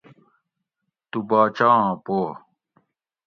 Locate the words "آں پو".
1.83-2.17